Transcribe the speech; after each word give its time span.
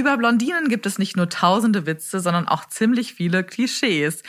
Über 0.00 0.16
Blondinen 0.16 0.70
gibt 0.70 0.86
es 0.86 0.98
nicht 0.98 1.18
nur 1.18 1.28
tausende 1.28 1.84
Witze, 1.84 2.20
sondern 2.20 2.48
auch 2.48 2.64
ziemlich 2.64 3.12
viele 3.12 3.44
Klischees. 3.44 4.22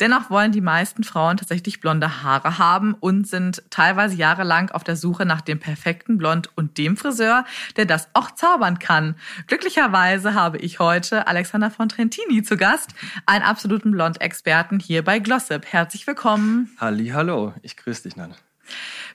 Dennoch 0.00 0.30
wollen 0.30 0.50
die 0.50 0.62
meisten 0.62 1.04
Frauen 1.04 1.36
tatsächlich 1.36 1.80
blonde 1.80 2.22
Haare 2.22 2.56
haben 2.56 2.94
und 2.94 3.28
sind 3.28 3.62
teilweise 3.68 4.16
jahrelang 4.16 4.70
auf 4.70 4.82
der 4.82 4.96
Suche 4.96 5.26
nach 5.26 5.42
dem 5.42 5.60
perfekten 5.60 6.16
Blond 6.16 6.48
und 6.56 6.78
dem 6.78 6.96
Friseur, 6.96 7.44
der 7.76 7.84
das 7.84 8.08
auch 8.14 8.30
zaubern 8.30 8.78
kann. 8.78 9.14
Glücklicherweise 9.46 10.32
habe 10.32 10.56
ich 10.56 10.78
heute 10.78 11.26
Alexander 11.26 11.70
von 11.70 11.90
Trentini 11.90 12.42
zu 12.42 12.56
Gast, 12.56 12.94
einen 13.26 13.44
absoluten 13.44 13.90
Blond-Experten 13.90 14.80
hier 14.80 15.04
bei 15.04 15.18
Glossip. 15.18 15.66
Herzlich 15.66 16.06
willkommen. 16.06 16.74
Halli, 16.80 17.08
hallo, 17.08 17.52
ich 17.60 17.76
grüße 17.76 18.04
dich, 18.04 18.16
Nan. 18.16 18.34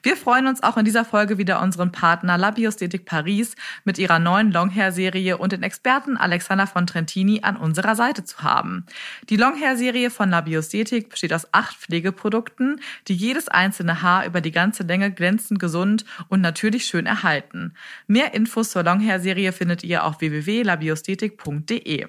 Wir 0.03 0.17
freuen 0.17 0.47
uns 0.47 0.61
auch 0.63 0.77
in 0.77 0.85
dieser 0.85 1.05
Folge 1.05 1.37
wieder 1.37 1.61
unseren 1.61 1.91
Partner 1.91 2.37
Labiosthetik 2.37 3.05
Paris 3.05 3.55
mit 3.83 3.97
ihrer 3.97 4.19
neuen 4.19 4.51
Longhair-Serie 4.51 5.37
und 5.37 5.51
den 5.51 5.63
Experten 5.63 6.17
Alexander 6.17 6.67
von 6.67 6.85
Trentini 6.87 7.41
an 7.41 7.57
unserer 7.57 7.95
Seite 7.95 8.23
zu 8.23 8.43
haben. 8.43 8.85
Die 9.29 9.37
Longhair-Serie 9.37 10.09
von 10.09 10.29
Labiosthetik 10.29 11.09
besteht 11.09 11.33
aus 11.33 11.47
acht 11.51 11.75
Pflegeprodukten, 11.77 12.81
die 13.07 13.15
jedes 13.15 13.47
einzelne 13.47 14.01
Haar 14.01 14.25
über 14.25 14.41
die 14.41 14.51
ganze 14.51 14.83
Länge 14.83 15.11
glänzend 15.11 15.59
gesund 15.59 16.05
und 16.27 16.41
natürlich 16.41 16.85
schön 16.85 17.05
erhalten. 17.05 17.73
Mehr 18.07 18.33
Infos 18.33 18.71
zur 18.71 18.83
Longhair-Serie 18.83 19.51
findet 19.51 19.83
ihr 19.83 20.03
auf 20.03 20.21
www.labiosthetik.de. 20.21 22.07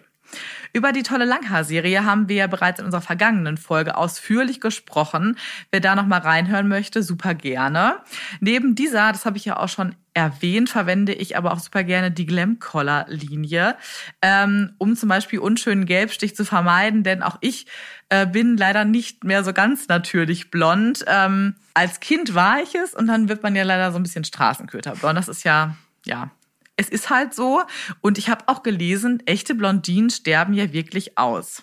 Über 0.73 0.93
die 0.93 1.03
tolle 1.03 1.25
Langhaarserie 1.25 2.05
haben 2.05 2.29
wir 2.29 2.37
ja 2.37 2.47
bereits 2.47 2.81
in 2.81 2.85
unserer 2.85 3.01
vergangenen 3.01 3.57
Folge 3.57 3.97
ausführlich 3.97 4.61
gesprochen. 4.61 5.39
Wer 5.71 5.81
da 5.81 5.95
noch 5.95 6.07
mal 6.07 6.21
reinhören 6.21 6.69
möchte, 6.69 7.03
super 7.03 7.35
gerne. 7.35 7.97
Neben 8.41 8.75
dieser, 8.75 9.13
das 9.13 9.25
habe 9.25 9.37
ich 9.37 9.45
ja 9.45 9.59
auch 9.59 9.69
schon 9.69 9.95
erwähnt, 10.15 10.71
verwende 10.71 11.13
ich 11.13 11.37
aber 11.37 11.53
auch 11.53 11.59
super 11.59 11.85
gerne 11.85 12.11
die 12.11 12.25
Glam 12.25 12.59
Collar 12.59 13.05
Linie, 13.09 13.77
ähm, 14.23 14.73
um 14.79 14.97
zum 14.97 15.11
Beispiel 15.11 15.39
unschönen 15.39 15.85
Gelbstich 15.85 16.35
zu 16.35 16.45
vermeiden, 16.45 17.03
denn 17.03 17.23
auch 17.23 17.37
ich 17.43 17.67
äh, 18.09 18.27
bin 18.27 18.57
leider 18.57 18.85
nicht 18.85 19.25
mehr 19.25 19.45
so 19.45 19.53
ganz 19.53 19.89
natürlich 19.89 20.51
blond. 20.51 21.05
Ähm, 21.07 21.57
als 21.75 22.01
Kind 22.01 22.35
war 22.35 22.63
ich 22.63 22.75
es 22.75 22.95
und 22.95 23.07
dann 23.09 23.29
wird 23.29 23.43
man 23.43 23.55
ja 23.55 23.63
leider 23.63 23.93
so 23.93 23.99
ein 23.99 24.03
bisschen 24.03 24.25
Straßenköterblond. 24.25 25.19
Das 25.19 25.29
ist 25.29 25.45
ja, 25.45 25.77
ja, 26.07 26.31
es 26.77 26.89
ist 26.89 27.11
halt 27.11 27.35
so. 27.35 27.63
Und 28.01 28.19
ich 28.19 28.29
habe 28.29 28.45
auch 28.47 28.63
gelesen, 28.63 29.23
echte 29.27 29.55
Blondinen 29.55 30.11
sterben 30.11 30.55
ja 30.55 30.73
wirklich 30.73 31.19
aus. 31.19 31.63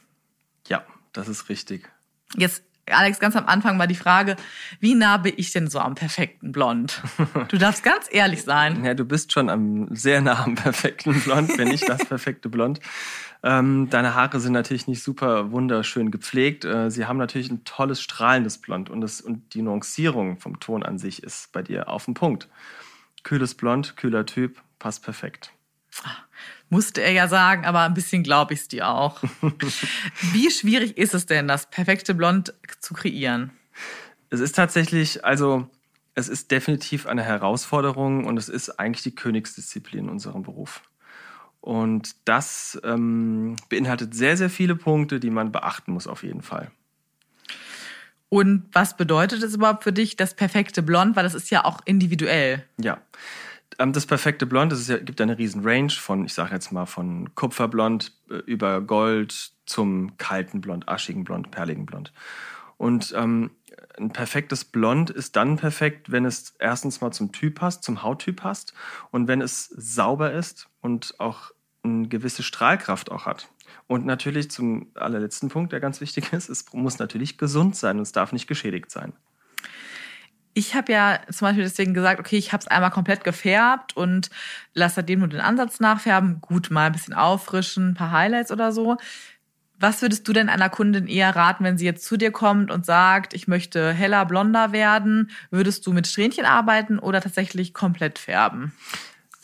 Ja, 0.67 0.83
das 1.13 1.27
ist 1.27 1.49
richtig. 1.49 1.89
Jetzt, 2.35 2.63
Alex, 2.87 3.19
ganz 3.19 3.35
am 3.35 3.45
Anfang 3.45 3.77
war 3.79 3.87
die 3.87 3.95
Frage, 3.95 4.35
wie 4.79 4.95
nah 4.95 5.17
bin 5.17 5.33
ich 5.37 5.51
denn 5.51 5.69
so 5.69 5.79
am 5.79 5.95
perfekten 5.95 6.51
Blond? 6.51 7.01
Du 7.49 7.57
darfst 7.57 7.83
ganz 7.83 8.07
ehrlich 8.09 8.43
sein. 8.43 8.83
Ja, 8.83 8.93
du 8.93 9.05
bist 9.05 9.31
schon 9.31 9.49
am 9.49 9.93
sehr 9.95 10.21
nah 10.21 10.43
am 10.43 10.55
perfekten 10.55 11.19
Blond, 11.21 11.57
wenn 11.57 11.67
nicht 11.67 11.87
das 11.87 12.03
perfekte 12.05 12.49
Blond. 12.49 12.79
Ähm, 13.43 13.89
deine 13.89 14.15
Haare 14.15 14.39
sind 14.39 14.53
natürlich 14.53 14.87
nicht 14.87 15.03
super 15.03 15.51
wunderschön 15.51 16.09
gepflegt. 16.09 16.65
Äh, 16.65 16.89
sie 16.89 17.05
haben 17.05 17.17
natürlich 17.17 17.51
ein 17.51 17.65
tolles 17.65 18.01
strahlendes 18.01 18.57
Blond 18.57 18.89
und, 18.89 19.01
das, 19.01 19.21
und 19.21 19.53
die 19.53 19.61
Nuancierung 19.61 20.39
vom 20.39 20.59
Ton 20.59 20.81
an 20.81 20.97
sich 20.97 21.21
ist 21.21 21.51
bei 21.51 21.61
dir 21.61 21.89
auf 21.89 22.05
dem 22.05 22.13
Punkt. 22.13 22.47
Kühles 23.23 23.53
Blond, 23.55 23.95
kühler 23.97 24.25
Typ, 24.25 24.61
passt 24.83 25.01
perfekt. 25.01 25.53
Musste 26.69 27.01
er 27.01 27.13
ja 27.13 27.29
sagen, 27.29 27.63
aber 27.63 27.83
ein 27.83 27.93
bisschen 27.93 28.21
glaube 28.21 28.53
ich 28.53 28.59
es 28.59 28.67
dir 28.67 28.89
auch. 28.89 29.23
Wie 30.33 30.51
schwierig 30.51 30.97
ist 30.97 31.13
es 31.13 31.25
denn, 31.25 31.47
das 31.47 31.69
perfekte 31.69 32.13
Blond 32.13 32.53
zu 32.81 32.93
kreieren? 32.93 33.51
Es 34.29 34.41
ist 34.41 34.57
tatsächlich, 34.57 35.23
also 35.23 35.69
es 36.15 36.27
ist 36.27 36.51
definitiv 36.51 37.05
eine 37.05 37.23
Herausforderung 37.23 38.25
und 38.25 38.35
es 38.35 38.49
ist 38.49 38.77
eigentlich 38.77 39.03
die 39.03 39.15
Königsdisziplin 39.15 40.05
in 40.05 40.09
unserem 40.09 40.43
Beruf. 40.43 40.81
Und 41.61 42.15
das 42.25 42.77
ähm, 42.83 43.55
beinhaltet 43.69 44.13
sehr, 44.13 44.35
sehr 44.35 44.49
viele 44.49 44.75
Punkte, 44.75 45.21
die 45.21 45.29
man 45.29 45.53
beachten 45.53 45.93
muss 45.93 46.07
auf 46.07 46.23
jeden 46.23 46.41
Fall. 46.41 46.71
Und 48.27 48.65
was 48.73 48.97
bedeutet 48.97 49.43
es 49.43 49.55
überhaupt 49.55 49.85
für 49.85 49.93
dich, 49.93 50.17
das 50.17 50.33
perfekte 50.33 50.83
Blond? 50.83 51.15
Weil 51.15 51.23
das 51.23 51.35
ist 51.35 51.51
ja 51.51 51.63
auch 51.63 51.79
individuell. 51.85 52.65
Ja. 52.77 52.97
Ähm, 53.79 53.93
das 53.93 54.05
perfekte 54.05 54.45
Blond, 54.45 54.71
es 54.73 54.87
ja, 54.87 54.97
gibt 54.97 55.19
eine 55.21 55.37
riesen 55.37 55.63
Range 55.63 55.91
von, 55.91 56.25
ich 56.25 56.33
sage 56.33 56.53
jetzt 56.53 56.71
mal, 56.71 56.85
von 56.85 57.33
Kupferblond 57.35 58.11
äh, 58.29 58.35
über 58.45 58.81
Gold 58.81 59.51
zum 59.65 60.17
kalten 60.17 60.61
Blond, 60.61 60.87
aschigen 60.87 61.23
Blond, 61.23 61.51
perligen 61.51 61.85
Blond. 61.85 62.11
Und 62.77 63.13
ähm, 63.15 63.51
ein 63.97 64.11
perfektes 64.11 64.65
Blond 64.65 65.09
ist 65.09 65.35
dann 65.35 65.57
perfekt, 65.57 66.11
wenn 66.11 66.25
es 66.25 66.55
erstens 66.59 67.01
mal 67.01 67.11
zum 67.11 67.31
Typ 67.31 67.55
passt, 67.55 67.83
zum 67.83 68.03
Hauttyp 68.03 68.37
passt 68.37 68.73
und 69.11 69.27
wenn 69.27 69.41
es 69.41 69.65
sauber 69.65 70.31
ist 70.31 70.67
und 70.81 71.15
auch 71.19 71.51
eine 71.83 72.07
gewisse 72.07 72.43
Strahlkraft 72.43 73.11
auch 73.11 73.25
hat. 73.25 73.49
Und 73.87 74.05
natürlich 74.05 74.49
zum 74.49 74.87
allerletzten 74.95 75.49
Punkt, 75.49 75.71
der 75.71 75.79
ganz 75.79 76.01
wichtig 76.01 76.33
ist, 76.33 76.49
es 76.49 76.71
muss 76.73 76.99
natürlich 76.99 77.37
gesund 77.37 77.75
sein 77.75 77.97
und 77.97 78.03
es 78.03 78.11
darf 78.11 78.31
nicht 78.31 78.47
geschädigt 78.47 78.91
sein. 78.91 79.13
Ich 80.53 80.75
habe 80.75 80.91
ja 80.91 81.19
zum 81.31 81.47
Beispiel 81.47 81.63
deswegen 81.63 81.93
gesagt, 81.93 82.19
okay, 82.19 82.37
ich 82.37 82.53
habe 82.53 82.61
es 82.61 82.67
einmal 82.67 82.91
komplett 82.91 83.23
gefärbt 83.23 83.97
und 83.97 84.29
lasse 84.73 84.95
seitdem 84.95 85.19
nur 85.19 85.27
den 85.27 85.41
Ansatz 85.41 85.79
nachfärben. 85.79 86.41
Gut, 86.41 86.69
mal 86.69 86.87
ein 86.87 86.91
bisschen 86.91 87.13
auffrischen, 87.13 87.89
ein 87.89 87.93
paar 87.95 88.11
Highlights 88.11 88.51
oder 88.51 88.71
so. 88.71 88.97
Was 89.79 90.01
würdest 90.01 90.27
du 90.27 90.33
denn 90.33 90.49
einer 90.49 90.69
Kundin 90.69 91.07
eher 91.07 91.35
raten, 91.35 91.63
wenn 91.63 91.77
sie 91.77 91.85
jetzt 91.85 92.05
zu 92.05 92.15
dir 92.15 92.31
kommt 92.31 92.71
und 92.71 92.85
sagt, 92.85 93.33
ich 93.33 93.47
möchte 93.47 93.91
heller, 93.91 94.25
blonder 94.25 94.71
werden? 94.71 95.31
Würdest 95.49 95.85
du 95.87 95.91
mit 95.91 96.07
Strähnchen 96.07 96.45
arbeiten 96.45 96.99
oder 96.99 97.19
tatsächlich 97.19 97.73
komplett 97.73 98.19
färben? 98.19 98.71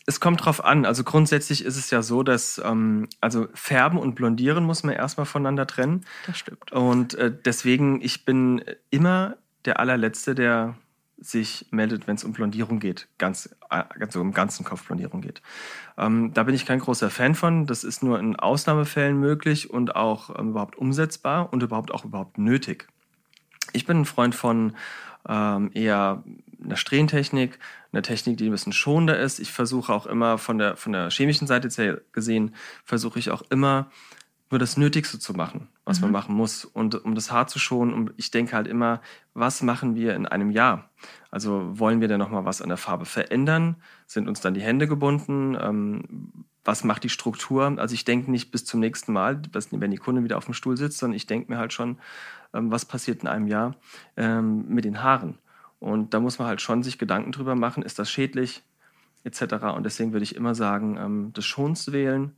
Es 0.05 0.19
kommt 0.19 0.45
drauf 0.45 0.63
an. 0.63 0.85
Also 0.85 1.03
grundsätzlich 1.03 1.65
ist 1.65 1.75
es 1.75 1.89
ja 1.91 2.01
so, 2.01 2.23
dass 2.23 2.59
ähm, 2.63 3.09
also 3.19 3.47
Färben 3.53 3.99
und 3.99 4.15
Blondieren 4.15 4.63
muss 4.63 4.83
man 4.83 4.95
erstmal 4.95 5.25
voneinander 5.25 5.67
trennen. 5.67 6.05
Das 6.25 6.39
stimmt. 6.39 6.71
Und 6.71 7.15
äh, 7.15 7.31
deswegen, 7.31 8.01
ich 8.01 8.25
bin 8.25 8.63
immer 8.91 9.35
der 9.65 9.79
allerletzte, 9.79 10.35
der 10.35 10.75
sich 11.21 11.67
meldet, 11.71 12.07
wenn 12.07 12.15
es 12.15 12.23
um 12.23 12.33
Blondierung 12.33 12.79
geht, 12.79 13.07
ganz, 13.17 13.55
also 13.69 14.21
um 14.21 14.31
ganzen 14.31 14.65
Kopf 14.65 14.85
Blondierung 14.85 15.21
geht. 15.21 15.41
Ähm, 15.97 16.33
da 16.33 16.43
bin 16.43 16.55
ich 16.55 16.65
kein 16.65 16.79
großer 16.79 17.09
Fan 17.09 17.35
von. 17.35 17.65
Das 17.65 17.83
ist 17.83 18.01
nur 18.03 18.19
in 18.19 18.37
Ausnahmefällen 18.37 19.19
möglich 19.19 19.69
und 19.69 19.95
auch 19.95 20.37
ähm, 20.39 20.49
überhaupt 20.49 20.77
umsetzbar 20.77 21.51
und 21.51 21.61
überhaupt 21.61 21.91
auch 21.91 22.05
überhaupt 22.05 22.37
nötig. 22.37 22.87
Ich 23.73 23.85
bin 23.85 24.01
ein 24.01 24.05
Freund 24.05 24.33
von 24.33 24.75
ähm, 25.27 25.71
eher 25.73 26.23
einer 26.63 26.77
Strähntechnik, 26.77 27.59
einer 27.91 28.01
Technik, 28.01 28.37
die 28.37 28.47
ein 28.47 28.51
bisschen 28.51 28.73
schonender 28.73 29.19
ist. 29.19 29.39
Ich 29.39 29.51
versuche 29.51 29.93
auch 29.93 30.05
immer 30.05 30.37
von 30.37 30.57
der, 30.57 30.77
von 30.77 30.91
der 30.91 31.09
chemischen 31.09 31.47
Seite 31.47 32.01
gesehen, 32.11 32.55
versuche 32.83 33.19
ich 33.19 33.31
auch 33.31 33.43
immer 33.49 33.89
nur 34.49 34.59
das 34.59 34.77
Nötigste 34.77 35.19
zu 35.19 35.33
machen, 35.33 35.67
was 35.85 35.99
mhm. 35.99 36.05
man 36.05 36.11
machen 36.11 36.35
muss. 36.35 36.65
Und 36.65 37.03
um 37.05 37.15
das 37.15 37.31
Haar 37.31 37.47
zu 37.47 37.59
schonen, 37.59 37.93
und 37.93 38.13
ich 38.17 38.31
denke 38.31 38.55
halt 38.55 38.67
immer, 38.67 39.01
was 39.33 39.61
machen 39.61 39.95
wir 39.95 40.15
in 40.15 40.25
einem 40.25 40.49
Jahr? 40.49 40.89
Also 41.31 41.77
wollen 41.77 42.01
wir 42.01 42.07
denn 42.07 42.19
nochmal 42.19 42.45
was 42.45 42.61
an 42.61 42.69
der 42.69 42.77
Farbe 42.77 43.05
verändern? 43.05 43.75
Sind 44.07 44.27
uns 44.27 44.41
dann 44.41 44.53
die 44.53 44.61
Hände 44.61 44.87
gebunden? 44.87 45.55
Ähm, 45.59 46.45
was 46.65 46.83
macht 46.83 47.03
die 47.03 47.09
Struktur? 47.09 47.75
Also 47.77 47.93
ich 47.93 48.05
denke 48.05 48.31
nicht 48.31 48.51
bis 48.51 48.65
zum 48.65 48.79
nächsten 48.79 49.13
Mal, 49.13 49.41
wenn 49.71 49.91
die 49.91 49.97
Kunde 49.97 50.23
wieder 50.23 50.37
auf 50.37 50.45
dem 50.45 50.53
Stuhl 50.53 50.77
sitzt, 50.77 50.97
sondern 50.97 51.15
ich 51.15 51.27
denke 51.27 51.51
mir 51.51 51.57
halt 51.57 51.73
schon, 51.73 51.99
ähm, 52.53 52.71
was 52.71 52.85
passiert 52.85 53.21
in 53.21 53.27
einem 53.27 53.47
Jahr 53.47 53.75
ähm, 54.17 54.67
mit 54.67 54.85
den 54.85 55.03
Haaren? 55.03 55.37
Und 55.79 56.13
da 56.13 56.19
muss 56.19 56.39
man 56.39 56.47
halt 56.47 56.61
schon 56.61 56.83
sich 56.83 56.97
Gedanken 56.97 57.31
drüber 57.31 57.55
machen, 57.55 57.83
ist 57.83 57.99
das 57.99 58.11
schädlich, 58.11 58.63
etc. 59.23 59.41
Und 59.75 59.83
deswegen 59.83 60.11
würde 60.11 60.23
ich 60.23 60.35
immer 60.35 60.55
sagen, 60.55 60.97
ähm, 60.97 61.31
das 61.33 61.45
Schonst 61.45 61.91
wählen 61.91 62.35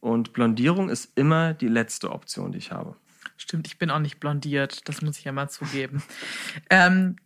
und 0.00 0.32
Blondierung 0.32 0.88
ist 0.88 1.12
immer 1.16 1.54
die 1.54 1.68
letzte 1.68 2.10
Option, 2.10 2.52
die 2.52 2.58
ich 2.58 2.72
habe. 2.72 2.96
Stimmt, 3.36 3.66
ich 3.66 3.78
bin 3.78 3.90
auch 3.90 3.98
nicht 3.98 4.20
blondiert, 4.20 4.88
das 4.88 5.02
muss 5.02 5.18
ich 5.18 5.24
ja 5.24 5.32
mal 5.32 5.48
zugeben. 5.48 6.02
ähm, 6.70 7.16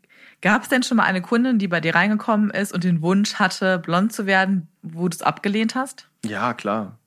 Gab 0.44 0.62
es 0.62 0.68
denn 0.68 0.82
schon 0.82 0.98
mal 0.98 1.04
eine 1.04 1.22
Kundin, 1.22 1.58
die 1.58 1.68
bei 1.68 1.80
dir 1.80 1.94
reingekommen 1.94 2.50
ist 2.50 2.74
und 2.74 2.84
den 2.84 3.00
Wunsch 3.00 3.36
hatte, 3.36 3.78
blond 3.78 4.12
zu 4.12 4.26
werden, 4.26 4.68
wo 4.82 5.08
du 5.08 5.14
es 5.14 5.22
abgelehnt 5.22 5.74
hast? 5.74 6.06
Ja, 6.22 6.52
klar. 6.52 6.98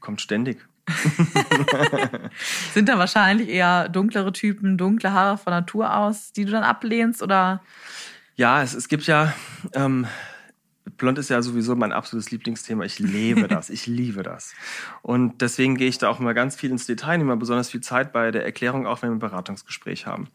Kommt 0.00 0.22
ständig. 0.22 0.66
Sind 2.72 2.88
da 2.88 2.98
wahrscheinlich 2.98 3.50
eher 3.50 3.90
dunklere 3.90 4.32
Typen, 4.32 4.78
dunkle 4.78 5.12
Haare 5.12 5.36
von 5.36 5.50
Natur 5.50 5.94
aus, 5.94 6.32
die 6.32 6.46
du 6.46 6.52
dann 6.52 6.62
ablehnst? 6.62 7.22
Oder? 7.22 7.60
Ja, 8.36 8.62
es, 8.62 8.72
es 8.72 8.88
gibt 8.88 9.06
ja 9.06 9.34
ähm, 9.74 10.06
Blond 10.96 11.18
ist 11.18 11.30
ja 11.30 11.42
sowieso 11.42 11.76
mein 11.76 11.92
absolutes 11.92 12.30
Lieblingsthema. 12.30 12.84
Ich 12.84 12.98
lebe 12.98 13.48
das. 13.48 13.70
Ich 13.70 13.86
liebe 13.86 14.22
das. 14.22 14.54
Und 15.02 15.40
deswegen 15.40 15.76
gehe 15.76 15.88
ich 15.88 15.98
da 15.98 16.08
auch 16.08 16.20
immer 16.20 16.34
ganz 16.34 16.56
viel 16.56 16.70
ins 16.70 16.86
Detail, 16.86 17.18
nehme 17.18 17.36
besonders 17.36 17.70
viel 17.70 17.80
Zeit 17.80 18.12
bei 18.12 18.30
der 18.30 18.44
Erklärung, 18.44 18.86
auch 18.86 19.02
wenn 19.02 19.10
wir 19.10 19.16
ein 19.16 19.20
Beratungsgespräch 19.20 20.06
haben. 20.06 20.28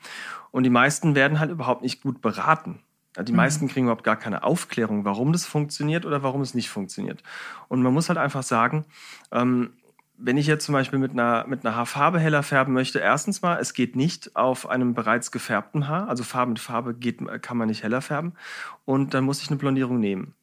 Und 0.52 0.64
die 0.64 0.70
meisten 0.70 1.16
werden 1.16 1.40
halt 1.40 1.52
überhaupt 1.52 1.82
nicht 1.82 2.02
gut 2.02 2.22
beraten. 2.22 2.80
Die 3.20 3.34
meisten 3.34 3.68
kriegen 3.68 3.88
überhaupt 3.88 4.06
gar 4.06 4.16
keine 4.16 4.44
Aufklärung, 4.44 5.04
warum 5.04 5.34
das 5.34 5.46
funktioniert 5.46 6.06
oder 6.06 6.24
warum 6.24 6.40
es 6.40 6.54
nicht 6.54 6.70
funktioniert. 6.70 7.22
Und 7.68 7.82
man 7.82 7.94
muss 7.94 8.08
halt 8.08 8.18
einfach 8.18 8.44
sagen, 8.44 8.86
ähm, 9.34 9.72
wenn 10.24 10.38
ich 10.38 10.48
jetzt 10.48 10.66
zum 10.66 10.74
Beispiel 10.74 11.00
mit 11.00 11.12
einer, 11.12 11.46
mit 11.48 11.66
einer 11.66 11.76
Haarfarbe 11.76 12.20
heller 12.20 12.44
färben 12.44 12.74
möchte, 12.74 13.00
erstens 13.00 13.42
mal, 13.42 13.58
es 13.60 13.74
geht 13.74 13.96
nicht 13.96 14.36
auf 14.36 14.70
einem 14.70 14.94
bereits 14.94 15.32
gefärbten 15.32 15.88
Haar. 15.88 16.08
Also 16.08 16.24
Farbe 16.24 16.50
mit 16.50 16.60
Farbe 16.60 16.94
geht, 16.94 17.20
kann 17.42 17.58
man 17.58 17.68
nicht 17.68 17.84
heller 17.84 18.02
färben. 18.02 18.34
Und 18.86 19.14
dann 19.14 19.24
muss 19.24 19.42
ich 19.42 19.50
eine 19.50 19.58
Blondierung 19.58 20.00
nehmen. 20.00 20.36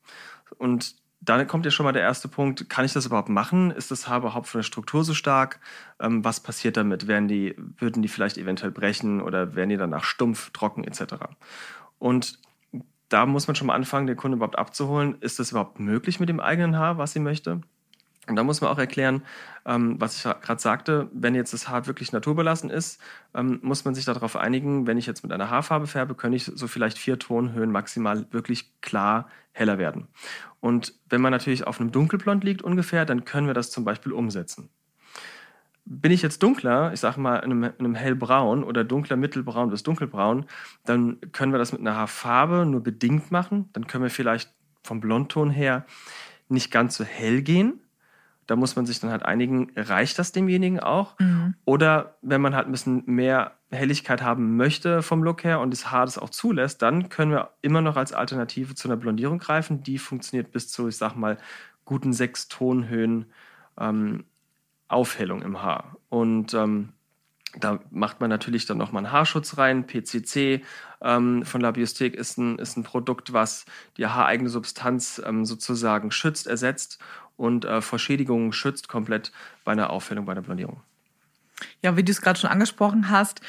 Und 0.58 0.96
dann 1.20 1.46
kommt 1.46 1.64
ja 1.64 1.70
schon 1.70 1.84
mal 1.84 1.92
der 1.92 2.02
erste 2.02 2.28
Punkt, 2.28 2.68
kann 2.68 2.84
ich 2.84 2.92
das 2.92 3.06
überhaupt 3.06 3.28
machen? 3.28 3.70
Ist 3.70 3.90
das 3.90 4.08
Haar 4.08 4.18
überhaupt 4.18 4.48
von 4.48 4.58
der 4.58 4.64
Struktur 4.64 5.04
so 5.04 5.14
stark? 5.14 5.60
Ähm, 6.00 6.24
was 6.24 6.40
passiert 6.40 6.76
damit? 6.76 7.06
Werden 7.06 7.28
die, 7.28 7.54
würden 7.56 8.02
die 8.02 8.08
vielleicht 8.08 8.38
eventuell 8.38 8.72
brechen 8.72 9.20
oder 9.20 9.54
werden 9.54 9.70
die 9.70 9.76
danach 9.76 10.04
stumpf, 10.04 10.50
trocken 10.50 10.84
etc.? 10.84 11.14
Und 11.98 12.38
da 13.08 13.26
muss 13.26 13.46
man 13.46 13.56
schon 13.56 13.68
mal 13.68 13.74
anfangen, 13.74 14.06
den 14.06 14.16
Kunden 14.16 14.36
überhaupt 14.36 14.58
abzuholen. 14.58 15.16
Ist 15.20 15.38
das 15.38 15.50
überhaupt 15.50 15.80
möglich 15.80 16.20
mit 16.20 16.28
dem 16.28 16.40
eigenen 16.40 16.76
Haar, 16.76 16.98
was 16.98 17.12
sie 17.12 17.20
möchte? 17.20 17.62
Und 18.28 18.36
da 18.36 18.44
muss 18.44 18.60
man 18.60 18.70
auch 18.70 18.78
erklären, 18.78 19.22
ähm, 19.64 19.96
was 19.98 20.16
ich 20.16 20.22
gerade 20.22 20.60
sagte, 20.60 21.08
wenn 21.12 21.34
jetzt 21.34 21.52
das 21.52 21.68
Haar 21.68 21.86
wirklich 21.86 22.12
naturbelassen 22.12 22.70
ist, 22.70 23.00
ähm, 23.34 23.58
muss 23.62 23.84
man 23.84 23.94
sich 23.94 24.04
darauf 24.04 24.36
einigen, 24.36 24.86
wenn 24.86 24.98
ich 24.98 25.06
jetzt 25.06 25.22
mit 25.22 25.32
einer 25.32 25.50
Haarfarbe 25.50 25.86
färbe, 25.86 26.14
kann 26.14 26.32
ich 26.32 26.44
so 26.44 26.68
vielleicht 26.68 26.98
vier 26.98 27.18
Tonhöhen 27.18 27.72
maximal 27.72 28.26
wirklich 28.30 28.80
klar 28.80 29.28
heller 29.52 29.78
werden. 29.78 30.08
Und 30.60 30.94
wenn 31.08 31.20
man 31.20 31.32
natürlich 31.32 31.66
auf 31.66 31.80
einem 31.80 31.90
Dunkelblond 31.90 32.44
liegt 32.44 32.62
ungefähr, 32.62 33.04
dann 33.04 33.24
können 33.24 33.46
wir 33.46 33.54
das 33.54 33.70
zum 33.70 33.84
Beispiel 33.84 34.12
umsetzen. 34.12 34.68
Bin 35.84 36.12
ich 36.12 36.20
jetzt 36.20 36.42
dunkler, 36.42 36.92
ich 36.92 37.00
sage 37.00 37.18
mal 37.18 37.36
in 37.36 37.50
einem, 37.50 37.64
in 37.64 37.72
einem 37.78 37.94
hellbraun 37.94 38.62
oder 38.62 38.84
dunkler 38.84 39.16
mittelbraun 39.16 39.70
bis 39.70 39.82
dunkelbraun, 39.82 40.44
dann 40.84 41.18
können 41.32 41.52
wir 41.52 41.58
das 41.58 41.72
mit 41.72 41.80
einer 41.80 41.96
Haarfarbe 41.96 42.66
nur 42.66 42.82
bedingt 42.82 43.30
machen. 43.30 43.70
Dann 43.72 43.86
können 43.86 44.04
wir 44.04 44.10
vielleicht 44.10 44.52
vom 44.82 45.00
Blondton 45.00 45.48
her 45.48 45.86
nicht 46.50 46.70
ganz 46.70 46.96
so 46.96 47.04
hell 47.04 47.40
gehen, 47.40 47.80
da 48.48 48.56
muss 48.56 48.76
man 48.76 48.86
sich 48.86 48.98
dann 48.98 49.10
halt 49.10 49.24
einigen, 49.24 49.70
reicht 49.76 50.18
das 50.18 50.32
demjenigen 50.32 50.80
auch? 50.80 51.18
Mhm. 51.18 51.54
Oder 51.66 52.16
wenn 52.22 52.40
man 52.40 52.56
halt 52.56 52.66
ein 52.66 52.72
bisschen 52.72 53.02
mehr 53.04 53.52
Helligkeit 53.70 54.22
haben 54.22 54.56
möchte 54.56 55.02
vom 55.02 55.22
Look 55.22 55.44
her 55.44 55.60
und 55.60 55.70
das 55.70 55.90
Haar 55.90 56.06
das 56.06 56.16
auch 56.16 56.30
zulässt, 56.30 56.80
dann 56.80 57.10
können 57.10 57.30
wir 57.30 57.50
immer 57.60 57.82
noch 57.82 57.96
als 57.96 58.14
Alternative 58.14 58.74
zu 58.74 58.88
einer 58.88 58.96
Blondierung 58.96 59.38
greifen. 59.38 59.82
Die 59.82 59.98
funktioniert 59.98 60.50
bis 60.50 60.68
zu, 60.68 60.88
ich 60.88 60.96
sag 60.96 61.14
mal, 61.14 61.36
guten 61.84 62.14
sechs 62.14 62.48
Tonhöhen 62.48 63.26
ähm, 63.78 64.24
Aufhellung 64.88 65.42
im 65.42 65.62
Haar. 65.62 65.98
Und 66.08 66.54
ähm, 66.54 66.94
da 67.58 67.80
macht 67.90 68.20
man 68.20 68.30
natürlich 68.30 68.66
dann 68.66 68.78
nochmal 68.78 69.04
einen 69.04 69.12
Haarschutz 69.12 69.58
rein. 69.58 69.86
PCC 69.86 70.62
ähm, 71.00 71.44
von 71.44 71.60
Labiostek 71.60 72.14
ist 72.14 72.38
ein, 72.38 72.58
ist 72.58 72.76
ein 72.76 72.82
Produkt, 72.82 73.32
was 73.32 73.64
die 73.96 74.06
haareigene 74.06 74.50
Substanz 74.50 75.20
ähm, 75.24 75.44
sozusagen 75.44 76.10
schützt, 76.10 76.46
ersetzt 76.46 76.98
und 77.36 77.64
äh, 77.64 77.80
vor 77.80 77.98
Schädigungen 77.98 78.52
schützt 78.52 78.88
komplett 78.88 79.32
bei 79.64 79.72
einer 79.72 79.90
Aufhellung, 79.90 80.26
bei 80.26 80.32
einer 80.32 80.42
Blondierung. 80.42 80.80
Ja, 81.82 81.96
wie 81.96 82.02
du 82.02 82.10
es 82.10 82.20
gerade 82.20 82.38
schon 82.38 82.50
angesprochen 82.50 83.08
hast, 83.08 83.40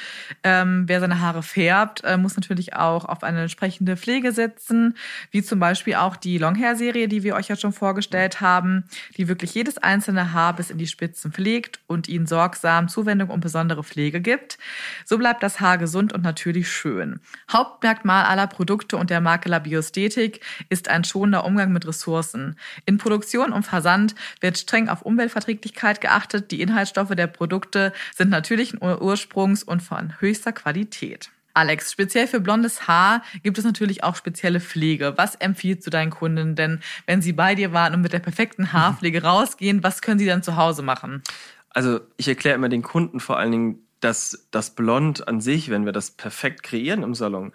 ähm, 0.43 0.83
wer 0.87 0.99
seine 0.99 1.19
Haare 1.19 1.43
färbt, 1.43 2.03
äh, 2.03 2.17
muss 2.17 2.35
natürlich 2.35 2.75
auch 2.75 3.05
auf 3.05 3.23
eine 3.23 3.41
entsprechende 3.41 3.97
Pflege 3.97 4.31
setzen, 4.31 4.95
wie 5.31 5.43
zum 5.43 5.59
Beispiel 5.59 5.95
auch 5.95 6.15
die 6.15 6.37
Longhair-Serie, 6.37 7.07
die 7.07 7.23
wir 7.23 7.35
euch 7.35 7.47
ja 7.47 7.55
schon 7.55 7.73
vorgestellt 7.73 8.41
haben, 8.41 8.83
die 9.17 9.27
wirklich 9.27 9.53
jedes 9.53 9.77
einzelne 9.77 10.33
Haar 10.33 10.55
bis 10.55 10.69
in 10.69 10.77
die 10.77 10.87
Spitzen 10.87 11.31
pflegt 11.31 11.79
und 11.87 12.07
ihnen 12.07 12.27
sorgsam 12.27 12.87
Zuwendung 12.87 13.29
und 13.29 13.41
besondere 13.41 13.83
Pflege 13.83 14.21
gibt. 14.21 14.57
So 15.05 15.17
bleibt 15.17 15.41
das 15.41 15.59
Haar 15.59 15.77
gesund 15.77 16.13
und 16.13 16.23
natürlich 16.23 16.71
schön. 16.71 17.19
Hauptmerkmal 17.51 18.25
aller 18.25 18.47
Produkte 18.47 18.97
und 18.97 19.09
der 19.09 19.21
Marke 19.21 19.49
Biosthetik 19.59 20.45
ist 20.69 20.87
ein 20.87 21.03
schonender 21.03 21.45
Umgang 21.45 21.71
mit 21.71 21.87
Ressourcen. 21.87 22.57
In 22.85 22.97
Produktion 22.97 23.51
und 23.51 23.63
Versand 23.63 24.15
wird 24.39 24.57
streng 24.57 24.87
auf 24.89 25.01
Umweltverträglichkeit 25.01 26.01
geachtet. 26.01 26.51
Die 26.51 26.61
Inhaltsstoffe 26.61 27.15
der 27.15 27.27
Produkte 27.27 27.91
sind 28.15 28.29
natürlichen 28.29 28.79
Ursprungs 28.81 29.63
und 29.63 29.81
von 29.81 30.19
höchster 30.19 30.51
Qualität. 30.51 31.31
Alex, 31.53 31.91
speziell 31.91 32.27
für 32.27 32.39
blondes 32.39 32.87
Haar 32.87 33.23
gibt 33.43 33.57
es 33.57 33.65
natürlich 33.65 34.03
auch 34.03 34.15
spezielle 34.15 34.59
Pflege. 34.59 35.15
Was 35.17 35.35
empfiehlst 35.35 35.85
du 35.85 35.89
deinen 35.89 36.11
Kunden 36.11 36.55
denn, 36.55 36.79
wenn 37.05 37.21
sie 37.21 37.33
bei 37.33 37.55
dir 37.55 37.73
waren 37.73 37.93
und 37.93 38.01
mit 38.01 38.13
der 38.13 38.19
perfekten 38.19 38.71
Haarpflege 38.73 39.23
rausgehen? 39.23 39.83
Was 39.83 40.01
können 40.01 40.19
sie 40.19 40.25
dann 40.25 40.43
zu 40.43 40.55
Hause 40.55 40.83
machen? 40.83 41.23
Also 41.71 41.99
ich 42.17 42.27
erkläre 42.27 42.55
immer 42.55 42.69
den 42.69 42.81
Kunden 42.81 43.19
vor 43.19 43.37
allen 43.37 43.51
Dingen, 43.51 43.79
dass 43.99 44.47
das 44.51 44.75
Blond 44.75 45.27
an 45.27 45.41
sich, 45.41 45.69
wenn 45.69 45.85
wir 45.85 45.91
das 45.91 46.11
perfekt 46.11 46.63
kreieren 46.63 47.03
im 47.03 47.13
Salon, 47.13 47.51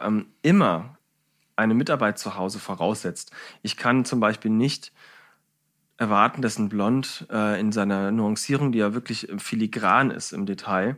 ähm, 0.00 0.26
immer 0.40 0.96
eine 1.56 1.74
Mitarbeit 1.74 2.18
zu 2.18 2.36
Hause 2.36 2.58
voraussetzt. 2.58 3.32
Ich 3.62 3.76
kann 3.76 4.04
zum 4.04 4.20
Beispiel 4.20 4.50
nicht 4.50 4.92
erwarten, 6.02 6.42
dass 6.42 6.58
ein 6.58 6.68
Blond 6.68 7.26
äh, 7.30 7.58
in 7.58 7.72
seiner 7.72 8.10
Nuancierung, 8.10 8.72
die 8.72 8.78
ja 8.78 8.92
wirklich 8.92 9.28
filigran 9.38 10.10
ist 10.10 10.32
im 10.32 10.46
Detail, 10.46 10.96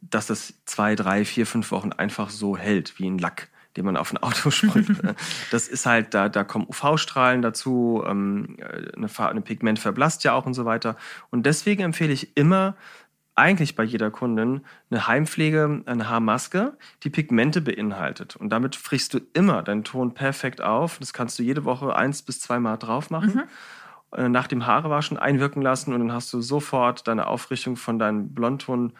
dass 0.00 0.26
das 0.26 0.54
zwei, 0.66 0.94
drei, 0.94 1.24
vier, 1.24 1.46
fünf 1.46 1.70
Wochen 1.70 1.92
einfach 1.92 2.30
so 2.30 2.56
hält, 2.56 2.98
wie 2.98 3.08
ein 3.08 3.18
Lack, 3.18 3.48
den 3.76 3.86
man 3.86 3.96
auf 3.96 4.12
ein 4.12 4.18
Auto 4.18 4.50
sprüht. 4.52 5.02
Ne? 5.02 5.14
das 5.50 5.68
ist 5.68 5.86
halt, 5.86 6.12
da, 6.14 6.28
da 6.28 6.44
kommen 6.44 6.66
UV-Strahlen 6.68 7.40
dazu, 7.40 8.04
ähm, 8.06 8.56
eine, 8.94 9.08
eine 9.18 9.40
Pigment 9.40 9.78
verblasst 9.78 10.24
ja 10.24 10.34
auch 10.34 10.44
und 10.44 10.54
so 10.54 10.64
weiter. 10.64 10.96
Und 11.30 11.46
deswegen 11.46 11.82
empfehle 11.82 12.12
ich 12.12 12.36
immer, 12.36 12.76
eigentlich 13.34 13.76
bei 13.76 13.82
jeder 13.82 14.10
Kundin 14.10 14.60
eine 14.90 15.06
Heimpflege, 15.06 15.82
eine 15.86 16.08
Haarmaske, 16.08 16.76
die 17.02 17.10
Pigmente 17.10 17.60
beinhaltet. 17.60 18.36
Und 18.36 18.50
damit 18.50 18.76
frichst 18.76 19.14
du 19.14 19.20
immer 19.32 19.62
deinen 19.62 19.84
Ton 19.84 20.14
perfekt 20.14 20.60
auf. 20.60 20.98
Das 20.98 21.12
kannst 21.12 21.38
du 21.38 21.42
jede 21.42 21.64
Woche 21.64 21.96
eins 21.96 22.22
bis 22.22 22.40
zweimal 22.40 22.76
drauf 22.76 23.10
machen. 23.10 23.34
Mhm. 23.34 23.42
Äh, 24.14 24.28
nach 24.28 24.46
dem 24.46 24.66
Haarewaschen 24.66 25.16
einwirken 25.16 25.62
lassen 25.62 25.92
und 25.92 26.00
dann 26.00 26.12
hast 26.12 26.32
du 26.32 26.40
sofort 26.40 27.08
deine 27.08 27.26
Aufrichtung 27.26 27.76
von 27.76 27.98
deinem 27.98 28.34
Blondton 28.34 28.92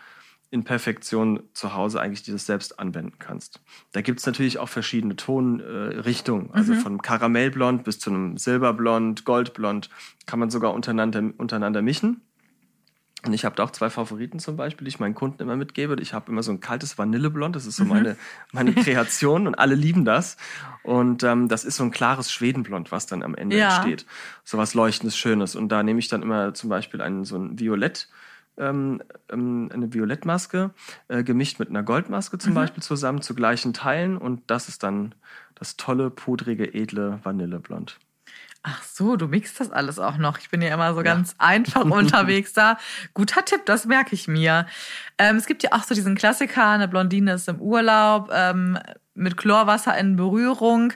in 0.51 0.65
Perfektion 0.65 1.43
zu 1.55 1.75
Hause 1.75 2.01
eigentlich 2.01 2.23
dieses 2.23 2.47
selbst 2.47 2.79
anwenden 2.79 3.19
kannst. 3.19 3.61
Da 3.93 4.03
gibt 4.03 4.21
es 4.21 4.27
natürlich 4.27 4.59
auch 4.59 4.69
verschiedene 4.69 5.17
Tonrichtungen, 5.17 6.47
äh, 6.47 6.53
also 6.53 6.75
mhm. 6.75 6.79
von 6.79 7.03
Karamellblond 7.03 7.85
bis 7.85 7.99
zu 7.99 8.11
einem 8.11 8.37
Silberblond, 8.37 9.25
Goldblond, 9.25 9.91
kann 10.27 10.39
man 10.39 10.51
sogar 10.51 10.75
untereinander, 10.75 11.23
untereinander 11.37 11.83
mischen. 11.83 12.23
Und 13.25 13.33
ich 13.35 13.45
habe 13.45 13.55
da 13.55 13.63
auch 13.63 13.71
zwei 13.71 13.89
Favoriten 13.89 14.41
zum 14.41 14.57
Beispiel, 14.57 14.85
die 14.85 14.89
ich 14.89 14.99
meinen 14.99 15.15
Kunden 15.15 15.43
immer 15.43 15.55
mitgebe. 15.55 15.97
Ich 16.01 16.13
habe 16.13 16.33
immer 16.33 16.43
so 16.43 16.51
ein 16.51 16.61
kaltes 16.61 16.99
Vanilleblond, 16.99 17.55
das 17.55 17.67
ist 17.67 17.77
so 17.77 17.85
mhm. 17.85 17.91
meine, 17.91 18.17
meine 18.51 18.75
Kreation 18.75 19.47
und 19.47 19.55
alle 19.55 19.77
lieben 19.77 20.05
das. 20.05 20.37
Und 20.83 21.23
ähm, 21.23 21.49
das 21.49 21.65
ist 21.65 21.77
so 21.77 21.85
ein 21.85 21.93
klares 21.93 22.33
Schwedenblond, 22.33 22.91
was 22.91 23.07
dann 23.07 23.23
am 23.23 23.37
Ende 23.37 23.57
ja. 23.57 23.77
entsteht. 23.77 24.07
So 24.43 24.59
was 24.59 24.75
Leuchtendes, 24.75 25.17
Schönes. 25.17 25.55
Und 25.55 25.69
da 25.69 25.85
nehme 25.85 26.01
ich 26.01 26.09
dann 26.09 26.23
immer 26.23 26.53
zum 26.53 26.69
Beispiel 26.69 27.01
einen, 27.01 27.25
so 27.25 27.37
ein 27.37 27.61
Violett, 27.61 28.09
ähm, 28.57 29.01
ähm 29.31 29.71
eine 29.73 29.95
Violettmaske, 29.95 30.71
äh, 31.07 31.23
gemischt 31.23 31.61
mit 31.61 31.69
einer 31.69 31.85
Goldmaske 31.85 32.39
zum 32.39 32.53
mhm. 32.53 32.57
Beispiel 32.57 32.83
zusammen 32.83 33.23
zu 33.23 33.37
gleichen 33.37 33.73
Teilen. 33.73 34.19
Und 34.19 34.43
das 34.49 34.69
ist 34.69 34.83
dann 34.83 35.15
das 35.55 35.77
tolle, 35.77 36.11
pudrige, 36.11 36.75
edle 36.75 37.21
Vanilleblond. 37.23 38.01
Ach 38.65 38.83
so, 38.85 39.17
du 39.17 39.27
mixt 39.27 39.59
das 39.59 39.73
alles 39.73 39.99
auch 39.99 40.19
noch. 40.19 40.39
Ich 40.39 40.49
bin 40.49 40.63
ja 40.63 40.73
immer 40.73 40.95
so 40.95 41.01
ja. 41.01 41.05
ganz 41.05 41.35
einfach 41.39 41.85
unterwegs 41.85 42.53
da. 42.53 42.79
Guter 43.13 43.45
Tipp, 43.45 43.67
das 43.67 43.87
merke 43.87 44.15
ich 44.15 44.29
mir. 44.29 44.67
Ähm, 45.19 45.37
es 45.37 45.47
gibt 45.47 45.65
ja 45.65 45.73
auch 45.73 45.83
so 45.83 45.95
diesen 45.95 46.15
Klassiker, 46.15 46.69
eine 46.69 46.87
Blondine 46.87 47.33
ist 47.33 47.49
im 47.49 47.61
Urlaub 47.61 48.31
ähm, 48.33 48.79
mit 49.15 49.37
Chlorwasser 49.37 49.99
in 49.99 50.15
Berührung 50.17 50.93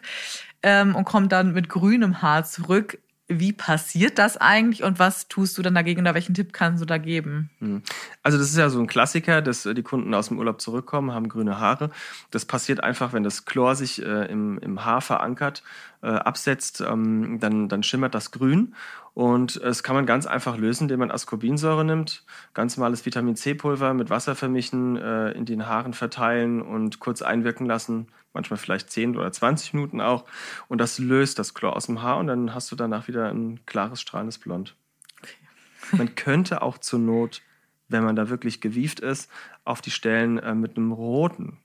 ähm, 0.62 0.94
und 0.94 1.04
kommt 1.04 1.32
dann 1.32 1.52
mit 1.52 1.68
grünem 1.68 2.22
Haar 2.22 2.44
zurück. 2.44 2.98
Wie 3.28 3.52
passiert 3.52 4.18
das 4.18 4.36
eigentlich 4.36 4.84
und 4.84 5.00
was 5.00 5.26
tust 5.26 5.58
du 5.58 5.62
dann 5.62 5.74
dagegen 5.74 6.00
oder 6.02 6.14
welchen 6.14 6.34
Tipp 6.34 6.52
kannst 6.52 6.80
du 6.80 6.86
da 6.86 6.96
geben? 6.96 7.50
Hm. 7.58 7.82
Also 8.22 8.38
das 8.38 8.50
ist 8.50 8.56
ja 8.56 8.68
so 8.68 8.78
ein 8.78 8.86
Klassiker, 8.86 9.42
dass 9.42 9.64
die 9.64 9.82
Kunden 9.82 10.14
aus 10.14 10.28
dem 10.28 10.38
Urlaub 10.38 10.60
zurückkommen, 10.60 11.12
haben 11.12 11.28
grüne 11.28 11.58
Haare. 11.58 11.90
Das 12.30 12.44
passiert 12.44 12.84
einfach, 12.84 13.12
wenn 13.12 13.24
das 13.24 13.44
Chlor 13.44 13.74
sich 13.74 14.00
äh, 14.00 14.26
im, 14.26 14.58
im 14.58 14.84
Haar 14.84 15.00
verankert, 15.00 15.64
äh, 16.02 16.08
absetzt, 16.08 16.80
ähm, 16.80 17.40
dann, 17.40 17.68
dann 17.68 17.82
schimmert 17.82 18.14
das 18.14 18.30
grün. 18.30 18.74
Und 19.12 19.56
es 19.56 19.82
kann 19.82 19.96
man 19.96 20.06
ganz 20.06 20.26
einfach 20.26 20.56
lösen, 20.56 20.84
indem 20.84 21.00
man 21.00 21.10
Ascorbinsäure 21.10 21.84
nimmt, 21.84 22.22
ganz 22.54 22.76
normales 22.76 23.06
Vitamin 23.06 23.34
C-Pulver 23.34 23.94
mit 23.94 24.10
Wasser 24.10 24.34
vermischen, 24.34 24.96
äh, 24.96 25.30
in 25.30 25.46
den 25.46 25.66
Haaren 25.66 25.94
verteilen 25.94 26.62
und 26.62 27.00
kurz 27.00 27.22
einwirken 27.22 27.66
lassen 27.66 28.08
manchmal 28.36 28.58
vielleicht 28.58 28.90
10 28.90 29.16
oder 29.16 29.32
20 29.32 29.74
Minuten 29.74 30.00
auch. 30.00 30.24
Und 30.68 30.78
das 30.78 30.98
löst 30.98 31.38
das 31.38 31.54
Chlor 31.54 31.74
aus 31.74 31.86
dem 31.86 32.02
Haar 32.02 32.18
und 32.18 32.28
dann 32.28 32.54
hast 32.54 32.70
du 32.70 32.76
danach 32.76 33.08
wieder 33.08 33.28
ein 33.30 33.60
klares, 33.66 34.00
strahlendes 34.00 34.38
Blond. 34.38 34.76
Okay. 35.22 35.96
Man 35.96 36.14
könnte 36.14 36.62
auch 36.62 36.78
zur 36.78 37.00
Not, 37.00 37.42
wenn 37.88 38.04
man 38.04 38.14
da 38.14 38.28
wirklich 38.28 38.60
gewieft 38.60 39.00
ist, 39.00 39.30
auf 39.64 39.80
die 39.80 39.90
Stellen 39.90 40.38
äh, 40.38 40.54
mit 40.54 40.76
einem 40.76 40.92
roten 40.92 41.58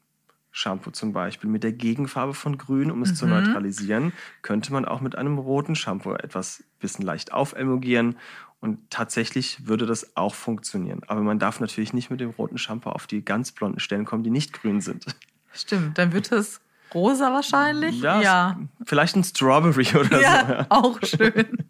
Shampoo 0.51 0.91
zum 0.91 1.13
Beispiel, 1.13 1.49
mit 1.49 1.63
der 1.63 1.71
Gegenfarbe 1.71 2.33
von 2.33 2.57
Grün, 2.57 2.91
um 2.91 3.01
es 3.01 3.11
mhm. 3.11 3.15
zu 3.15 3.27
neutralisieren, 3.27 4.11
könnte 4.41 4.73
man 4.73 4.85
auch 4.85 4.99
mit 4.99 5.15
einem 5.15 5.37
roten 5.37 5.75
Shampoo 5.75 6.13
etwas 6.13 6.63
bisschen 6.79 7.05
leicht 7.05 7.31
aufemulgieren 7.31 8.17
und 8.59 8.89
tatsächlich 8.89 9.67
würde 9.67 9.85
das 9.85 10.15
auch 10.15 10.35
funktionieren. 10.35 11.01
Aber 11.07 11.21
man 11.21 11.39
darf 11.39 11.59
natürlich 11.59 11.93
nicht 11.93 12.11
mit 12.11 12.19
dem 12.19 12.29
roten 12.29 12.57
Shampoo 12.57 12.89
auf 12.89 13.07
die 13.07 13.25
ganz 13.25 13.51
blonden 13.51 13.79
Stellen 13.79 14.05
kommen, 14.05 14.23
die 14.23 14.29
nicht 14.29 14.53
grün 14.53 14.81
sind. 14.81 15.05
Stimmt, 15.53 15.97
dann 15.97 16.13
wird 16.13 16.31
es 16.31 16.60
Rosa 16.93 17.31
wahrscheinlich? 17.31 17.99
Ja, 18.01 18.21
ja. 18.21 18.59
Vielleicht 18.85 19.15
ein 19.15 19.23
Strawberry 19.23 19.87
oder 19.95 20.21
Ja, 20.21 20.45
so. 20.45 20.53
Ja. 20.53 20.65
auch 20.69 20.99
schön. 21.03 21.65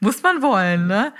Muss 0.00 0.22
man 0.22 0.42
wollen, 0.42 0.86
ne? 0.86 1.12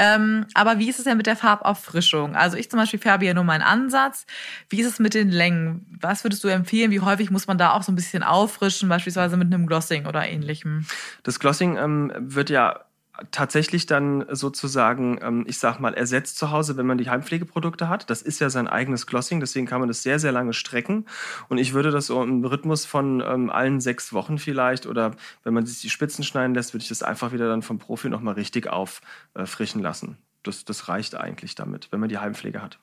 Ähm, 0.00 0.46
aber 0.54 0.78
wie 0.78 0.88
ist 0.88 0.98
es 0.98 1.04
denn 1.04 1.16
mit 1.16 1.26
der 1.26 1.34
Farbauffrischung? 1.34 2.36
Also 2.36 2.56
ich 2.56 2.70
zum 2.70 2.78
Beispiel 2.78 3.00
färbe 3.00 3.26
ja 3.26 3.34
nur 3.34 3.42
meinen 3.42 3.62
Ansatz. 3.62 4.26
Wie 4.70 4.80
ist 4.80 4.86
es 4.86 5.00
mit 5.00 5.12
den 5.12 5.28
Längen? 5.28 5.86
Was 6.00 6.24
würdest 6.24 6.44
du 6.44 6.48
empfehlen? 6.48 6.92
Wie 6.92 7.00
häufig 7.00 7.32
muss 7.32 7.48
man 7.48 7.58
da 7.58 7.72
auch 7.72 7.82
so 7.82 7.90
ein 7.90 7.96
bisschen 7.96 8.22
auffrischen, 8.22 8.88
beispielsweise 8.88 9.36
mit 9.36 9.52
einem 9.52 9.66
Glossing 9.66 10.06
oder 10.06 10.24
ähnlichem? 10.24 10.86
Das 11.24 11.40
Glossing 11.40 11.76
ähm, 11.76 12.12
wird 12.16 12.48
ja 12.48 12.84
tatsächlich 13.30 13.86
dann 13.86 14.24
sozusagen, 14.30 15.18
ähm, 15.22 15.44
ich 15.46 15.58
sag 15.58 15.78
mal, 15.80 15.94
ersetzt 15.94 16.38
zu 16.38 16.50
Hause, 16.50 16.76
wenn 16.76 16.86
man 16.86 16.98
die 16.98 17.10
Heimpflegeprodukte 17.10 17.88
hat. 17.88 18.08
Das 18.10 18.22
ist 18.22 18.40
ja 18.40 18.50
sein 18.50 18.68
eigenes 18.68 19.06
Glossing, 19.06 19.40
deswegen 19.40 19.66
kann 19.66 19.80
man 19.80 19.88
das 19.88 20.02
sehr, 20.02 20.18
sehr 20.18 20.32
lange 20.32 20.52
strecken. 20.52 21.06
Und 21.48 21.58
ich 21.58 21.72
würde 21.72 21.90
das 21.90 22.06
so 22.06 22.22
im 22.22 22.44
Rhythmus 22.44 22.84
von 22.84 23.22
ähm, 23.26 23.50
allen 23.50 23.80
sechs 23.80 24.12
Wochen 24.12 24.38
vielleicht 24.38 24.86
oder 24.86 25.14
wenn 25.44 25.54
man 25.54 25.66
sich 25.66 25.80
die 25.80 25.90
Spitzen 25.90 26.24
schneiden 26.24 26.54
lässt, 26.54 26.74
würde 26.74 26.82
ich 26.82 26.88
das 26.88 27.02
einfach 27.02 27.32
wieder 27.32 27.48
dann 27.48 27.62
vom 27.62 27.78
Profi 27.78 28.08
nochmal 28.08 28.34
richtig 28.34 28.68
auffrischen 28.68 29.82
lassen. 29.82 30.18
Das, 30.42 30.64
das 30.64 30.88
reicht 30.88 31.14
eigentlich 31.14 31.54
damit, 31.54 31.88
wenn 31.90 32.00
man 32.00 32.08
die 32.08 32.18
Heimpflege 32.18 32.62
hat. 32.62 32.78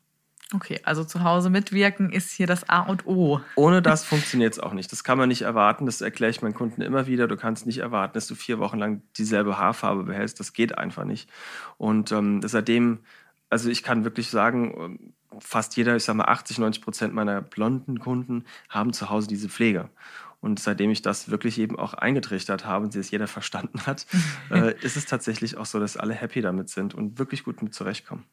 Okay, 0.53 0.79
also 0.83 1.03
zu 1.03 1.23
Hause 1.23 1.49
mitwirken 1.49 2.11
ist 2.11 2.31
hier 2.31 2.45
das 2.45 2.69
A 2.69 2.81
und 2.81 3.07
O. 3.07 3.41
Ohne 3.55 3.81
das 3.81 4.03
funktioniert 4.03 4.53
es 4.53 4.59
auch 4.59 4.73
nicht. 4.73 4.91
Das 4.91 5.03
kann 5.03 5.17
man 5.17 5.29
nicht 5.29 5.41
erwarten. 5.41 5.87
Das 5.87 6.01
erkläre 6.01 6.29
ich 6.29 6.43
meinen 6.43 6.53
Kunden 6.53 6.81
immer 6.81 7.07
wieder. 7.07 7.27
Du 7.27 7.35
kannst 7.35 7.65
nicht 7.65 7.79
erwarten, 7.79 8.13
dass 8.13 8.27
du 8.27 8.35
vier 8.35 8.59
Wochen 8.59 8.77
lang 8.77 9.01
dieselbe 9.17 9.57
Haarfarbe 9.57 10.03
behältst. 10.03 10.39
Das 10.39 10.53
geht 10.53 10.77
einfach 10.77 11.03
nicht. 11.03 11.29
Und 11.77 12.11
ähm, 12.11 12.41
seitdem, 12.43 12.99
also 13.49 13.69
ich 13.69 13.81
kann 13.81 14.03
wirklich 14.03 14.29
sagen, 14.29 14.73
ähm, 14.77 15.13
fast 15.39 15.75
jeder, 15.77 15.95
ich 15.95 16.03
sage 16.03 16.17
mal 16.17 16.25
80, 16.25 16.59
90 16.59 16.83
Prozent 16.83 17.13
meiner 17.13 17.41
blonden 17.41 17.99
Kunden 17.99 18.45
haben 18.69 18.93
zu 18.93 19.09
Hause 19.09 19.27
diese 19.27 19.49
Pflege. 19.49 19.89
Und 20.41 20.59
seitdem 20.59 20.91
ich 20.91 21.01
das 21.01 21.31
wirklich 21.31 21.57
eben 21.57 21.79
auch 21.79 21.95
eingetrichtert 21.95 22.65
habe 22.65 22.85
und 22.85 22.91
sie 22.91 22.99
es 22.99 23.09
jeder 23.09 23.27
verstanden 23.27 23.87
hat, 23.87 24.05
äh, 24.51 24.75
ist 24.81 24.95
es 24.95 25.07
tatsächlich 25.07 25.57
auch 25.57 25.65
so, 25.65 25.79
dass 25.79 25.97
alle 25.97 26.13
happy 26.13 26.41
damit 26.41 26.69
sind 26.69 26.93
und 26.93 27.17
wirklich 27.17 27.43
gut 27.43 27.63
mit 27.63 27.73
zurechtkommen. 27.73 28.25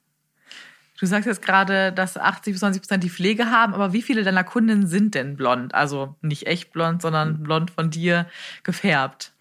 Du 1.02 1.08
sagst 1.08 1.26
jetzt 1.26 1.42
gerade, 1.42 1.92
dass 1.92 2.16
80 2.16 2.52
bis 2.54 2.62
90 2.62 2.80
Prozent 2.80 3.02
die 3.02 3.10
Pflege 3.10 3.50
haben, 3.50 3.74
aber 3.74 3.92
wie 3.92 4.02
viele 4.02 4.22
deiner 4.22 4.44
Kunden 4.44 4.86
sind 4.86 5.16
denn 5.16 5.34
blond? 5.34 5.74
Also 5.74 6.14
nicht 6.20 6.46
echt 6.46 6.72
blond, 6.72 7.02
sondern 7.02 7.42
blond 7.42 7.72
von 7.72 7.90
dir 7.90 8.26
gefärbt. 8.62 9.32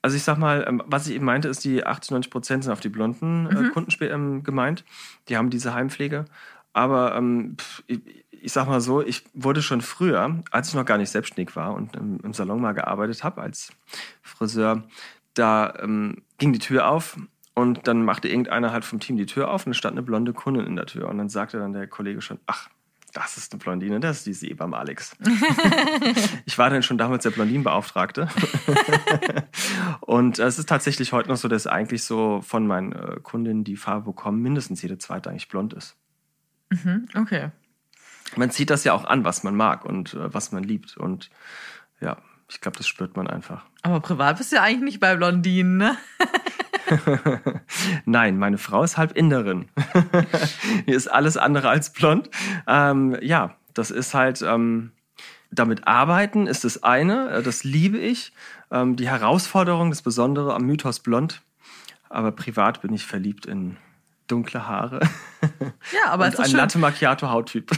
Also 0.00 0.16
ich 0.16 0.22
sag 0.22 0.38
mal, 0.38 0.64
ähm, 0.66 0.82
was 0.86 1.06
ich 1.08 1.14
eben 1.14 1.26
meinte, 1.26 1.48
ist, 1.48 1.62
die 1.64 1.84
80, 1.84 2.10
90 2.12 2.32
Prozent 2.32 2.64
sind 2.64 2.72
auf 2.72 2.80
die 2.80 2.88
blonden 2.88 3.46
äh, 3.50 3.68
Kunden 3.68 3.90
spe- 3.90 4.06
ähm, 4.08 4.44
gemeint. 4.44 4.82
Die 5.28 5.36
haben 5.36 5.50
diese 5.50 5.74
Heimpflege. 5.74 6.24
Aber 6.72 7.14
ähm, 7.16 7.58
ich, 7.86 8.00
ich 8.30 8.52
sag 8.52 8.66
mal 8.66 8.80
so, 8.80 9.02
ich 9.02 9.24
wurde 9.34 9.60
schon 9.60 9.82
früher, 9.82 10.42
als 10.52 10.68
ich 10.70 10.74
noch 10.74 10.86
gar 10.86 10.96
nicht 10.96 11.10
selbstständig 11.10 11.54
war 11.54 11.74
und 11.74 11.94
im, 11.96 12.18
im 12.22 12.32
Salon 12.32 12.62
mal 12.62 12.72
gearbeitet 12.72 13.22
habe 13.24 13.42
als 13.42 13.72
Friseur, 14.22 14.84
da 15.34 15.74
ähm, 15.80 16.22
ging 16.38 16.54
die 16.54 16.60
Tür 16.60 16.88
auf 16.88 17.18
und 17.56 17.88
dann 17.88 18.04
machte 18.04 18.28
irgendeiner 18.28 18.70
halt 18.70 18.84
vom 18.84 19.00
Team 19.00 19.16
die 19.16 19.24
Tür 19.24 19.50
auf 19.50 19.64
und 19.64 19.72
es 19.72 19.78
stand 19.78 19.94
eine 19.94 20.02
blonde 20.02 20.34
Kundin 20.34 20.66
in 20.66 20.76
der 20.76 20.84
Tür. 20.84 21.08
Und 21.08 21.16
dann 21.16 21.30
sagte 21.30 21.58
dann 21.58 21.72
der 21.72 21.86
Kollege 21.86 22.20
schon, 22.20 22.38
ach, 22.44 22.68
das 23.14 23.38
ist 23.38 23.50
eine 23.50 23.60
Blondine, 23.60 23.98
das 23.98 24.18
ist 24.18 24.26
die 24.26 24.34
Sie 24.34 24.52
beim 24.52 24.74
Alex. 24.74 25.16
ich 26.44 26.58
war 26.58 26.68
dann 26.68 26.82
schon 26.82 26.98
damals 26.98 27.22
der 27.22 27.30
Blondinenbeauftragte. 27.30 28.28
und 30.02 30.38
es 30.38 30.58
ist 30.58 30.68
tatsächlich 30.68 31.14
heute 31.14 31.30
noch 31.30 31.38
so, 31.38 31.48
dass 31.48 31.66
eigentlich 31.66 32.04
so 32.04 32.42
von 32.42 32.66
meinen 32.66 32.92
äh, 32.92 33.16
Kundinnen, 33.22 33.64
die 33.64 33.76
Farbe 33.76 34.04
bekommen, 34.04 34.42
mindestens 34.42 34.82
jede 34.82 34.98
zweite 34.98 35.30
eigentlich 35.30 35.48
blond 35.48 35.72
ist. 35.72 35.96
Mhm, 36.68 37.08
okay. 37.14 37.52
Man 38.36 38.50
zieht 38.50 38.68
das 38.68 38.84
ja 38.84 38.92
auch 38.92 39.06
an, 39.06 39.24
was 39.24 39.44
man 39.44 39.56
mag 39.56 39.86
und 39.86 40.12
äh, 40.12 40.34
was 40.34 40.52
man 40.52 40.62
liebt. 40.62 40.98
Und 40.98 41.30
ja, 42.02 42.18
ich 42.48 42.60
glaube, 42.60 42.76
das 42.76 42.86
spürt 42.86 43.16
man 43.16 43.26
einfach. 43.26 43.64
Aber 43.82 44.00
privat 44.00 44.38
bist 44.38 44.52
du 44.52 44.56
ja 44.56 44.62
eigentlich 44.62 44.82
nicht 44.82 45.00
bei 45.00 45.16
Blondinen, 45.16 45.76
ne? 45.78 45.96
Nein, 48.04 48.38
meine 48.38 48.58
Frau 48.58 48.82
ist 48.82 48.96
halb 48.96 49.16
Inderin. 49.16 49.68
Die 50.86 50.92
ist 50.92 51.08
alles 51.08 51.36
andere 51.36 51.68
als 51.68 51.92
blond. 51.92 52.30
Ähm, 52.66 53.16
ja, 53.20 53.56
das 53.74 53.90
ist 53.90 54.14
halt, 54.14 54.42
ähm, 54.42 54.92
damit 55.50 55.86
arbeiten 55.86 56.46
ist 56.46 56.64
das 56.64 56.82
eine, 56.82 57.30
äh, 57.30 57.42
das 57.42 57.64
liebe 57.64 57.98
ich. 57.98 58.32
Ähm, 58.70 58.96
die 58.96 59.08
Herausforderung, 59.08 59.90
das 59.90 60.02
Besondere 60.02 60.54
am 60.54 60.62
Mythos 60.62 61.00
blond. 61.00 61.42
Aber 62.08 62.30
privat 62.32 62.82
bin 62.82 62.94
ich 62.94 63.04
verliebt 63.04 63.46
in 63.46 63.76
dunkle 64.26 64.66
Haare. 64.66 65.00
Ja, 65.92 66.10
aber 66.10 66.24
und 66.24 66.28
es 66.28 66.34
ist 66.34 66.40
ein 66.40 66.50
schön, 66.50 66.56
Latte 66.56 66.78
Macchiato 66.78 67.30
Hauttyp. 67.30 67.70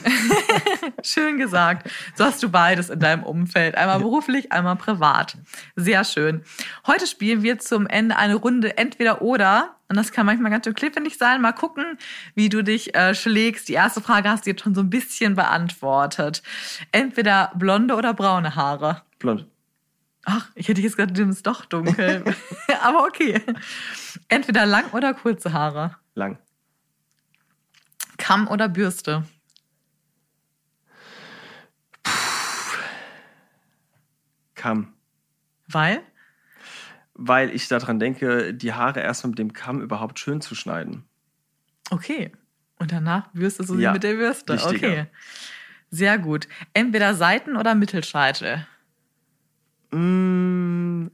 schön 1.02 1.38
gesagt. 1.38 1.90
So 2.14 2.24
hast 2.24 2.42
du 2.42 2.48
beides 2.48 2.90
in 2.90 3.00
deinem 3.00 3.22
Umfeld. 3.22 3.76
Einmal 3.76 3.98
beruflich, 4.00 4.52
einmal 4.52 4.76
privat. 4.76 5.36
Sehr 5.76 6.04
schön. 6.04 6.42
Heute 6.86 7.06
spielen 7.06 7.42
wir 7.42 7.58
zum 7.58 7.86
Ende 7.86 8.16
eine 8.16 8.36
Runde 8.36 8.78
entweder 8.78 9.22
oder. 9.22 9.76
Und 9.88 9.96
das 9.96 10.12
kann 10.12 10.26
manchmal 10.26 10.50
ganz 10.50 10.64
schön 10.64 10.74
klippig 10.74 11.16
sein. 11.18 11.40
Mal 11.40 11.52
gucken, 11.52 11.98
wie 12.34 12.48
du 12.48 12.62
dich 12.62 12.94
äh, 12.94 13.14
schlägst. 13.14 13.68
Die 13.68 13.74
erste 13.74 14.00
Frage 14.00 14.28
hast 14.28 14.46
du 14.46 14.50
jetzt 14.50 14.62
schon 14.62 14.74
so 14.74 14.80
ein 14.80 14.90
bisschen 14.90 15.34
beantwortet. 15.34 16.42
Entweder 16.92 17.52
blonde 17.54 17.94
oder 17.94 18.14
braune 18.14 18.54
Haare. 18.54 19.02
Blond. 19.18 19.46
Ach, 20.24 20.46
ich 20.54 20.68
hätte 20.68 20.82
jetzt 20.82 20.96
gesagt, 20.96 21.16
du 21.16 21.22
nimmst 21.22 21.46
doch 21.46 21.64
dunkel. 21.64 22.22
Aber 22.82 23.04
okay. 23.04 23.40
Entweder 24.28 24.66
lang 24.66 24.84
oder 24.92 25.14
kurze 25.14 25.54
Haare. 25.54 25.96
Lang. 26.18 26.36
Kamm 28.18 28.48
oder 28.48 28.68
Bürste. 28.68 29.24
Kamm. 34.54 34.92
Weil? 35.68 36.02
Weil 37.14 37.50
ich 37.54 37.68
daran 37.68 37.98
denke, 37.98 38.52
die 38.54 38.72
Haare 38.72 39.00
erstmal 39.00 39.30
mit 39.30 39.38
dem 39.38 39.52
Kamm 39.52 39.80
überhaupt 39.80 40.18
schön 40.18 40.40
zu 40.40 40.54
schneiden. 40.54 41.04
Okay. 41.90 42.32
Und 42.78 42.92
danach 42.92 43.28
bürstest 43.32 43.70
du 43.70 43.76
sie 43.76 43.82
Ja, 43.82 43.92
mit 43.92 44.02
der 44.02 44.14
Bürste. 44.14 44.54
wichtiger. 44.54 44.88
Okay. 44.88 45.06
Sehr 45.90 46.18
gut. 46.18 46.48
Entweder 46.74 47.14
Seiten- 47.14 47.56
oder 47.56 47.74
Mittelscheitel. 47.74 48.66
Mm, 49.90 51.06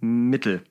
Mittel. 0.00 0.64